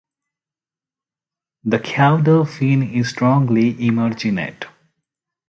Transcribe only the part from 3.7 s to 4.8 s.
emarginate.